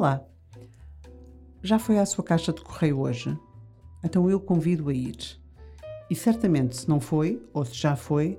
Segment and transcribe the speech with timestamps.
[0.00, 0.22] lá.
[1.62, 3.36] Já foi à sua caixa de correio hoje?
[4.02, 5.38] Então eu convido a ir.
[6.10, 8.38] E certamente, se não foi, ou se já foi,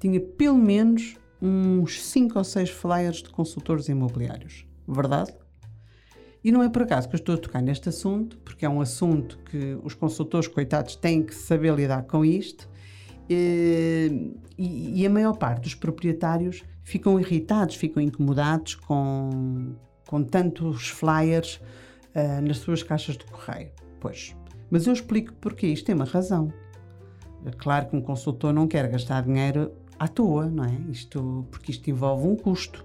[0.00, 4.66] tinha pelo menos uns 5 ou 6 flyers de consultores imobiliários.
[4.86, 5.32] Verdade?
[6.42, 8.80] E não é por acaso que eu estou a tocar neste assunto, porque é um
[8.80, 12.68] assunto que os consultores, coitados, têm que saber lidar com isto.
[13.28, 19.74] E, e a maior parte dos proprietários ficam irritados, ficam incomodados com,
[20.08, 21.60] com tantos flyers
[22.16, 23.70] uh, nas suas caixas de correio.
[24.00, 24.34] Pois,
[24.70, 26.52] mas eu explico porque isto tem uma razão.
[27.44, 30.74] É claro que um consultor não quer gastar dinheiro à toa, não é?
[30.90, 32.84] Isto, porque isto envolve um custo.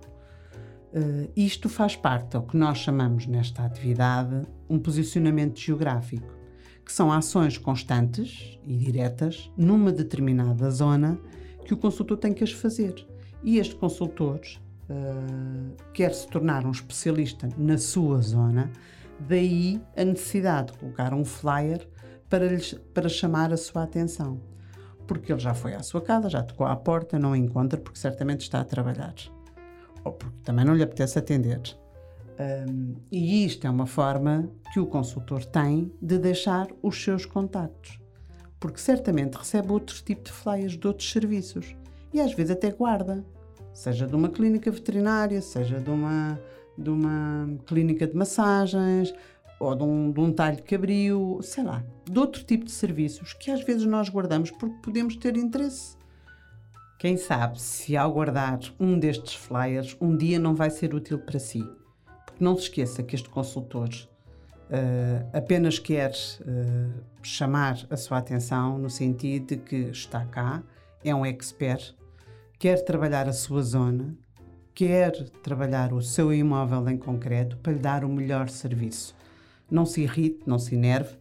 [0.93, 6.27] Uh, isto faz parte ao que nós chamamos nesta atividade um posicionamento geográfico,
[6.85, 11.17] que são ações constantes e diretas numa determinada zona
[11.65, 13.07] que o consultor tem que as fazer.
[13.41, 14.41] E este consultor
[14.89, 18.71] uh, quer se tornar um especialista na sua zona,
[19.19, 21.87] daí a necessidade de colocar um flyer
[22.29, 24.39] para, lhes, para chamar a sua atenção.
[25.07, 27.99] Porque ele já foi à sua casa, já tocou à porta, não a encontra porque
[27.99, 29.13] certamente está a trabalhar
[30.03, 31.61] ou porque também não lhe apetece atender.
[32.67, 37.99] Um, e isto é uma forma que o consultor tem de deixar os seus contactos,
[38.59, 41.75] porque certamente recebe outro tipo de flyers de outros serviços
[42.11, 43.23] e às vezes até guarda,
[43.73, 46.39] seja de uma clínica veterinária, seja de uma,
[46.77, 49.13] de uma clínica de massagens
[49.59, 53.33] ou de um, de um talho que abriu, sei lá, de outro tipo de serviços
[53.33, 55.97] que às vezes nós guardamos porque podemos ter interesse.
[56.99, 61.37] Quem sabe se ao guardar um destes flyers, um dia não vai ser útil para
[61.37, 61.61] si.
[62.25, 68.77] Porque não se esqueça que este consultor uh, apenas quer uh, chamar a sua atenção
[68.77, 70.63] no sentido de que está cá,
[71.03, 71.93] é um expert,
[72.63, 74.15] quer trabalhar a sua zona,
[74.73, 75.11] quer
[75.43, 79.13] trabalhar o seu imóvel em concreto para lhe dar o melhor serviço.
[79.69, 81.13] Não se irrite, não se enerve,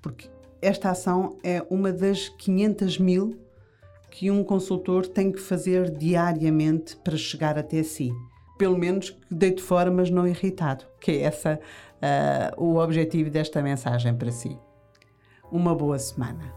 [0.00, 0.30] porque
[0.62, 3.38] esta ação é uma das 500 mil
[4.10, 8.10] que um consultor tem que fazer diariamente para chegar até si.
[8.56, 11.60] Pelo menos que fora, mas não irritado, que é essa
[12.56, 14.56] uh, o objetivo desta mensagem para si.
[15.52, 16.54] Uma boa semana.